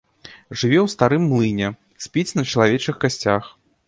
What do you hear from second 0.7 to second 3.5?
ў старым млыне, спіць на чалавечых касцях.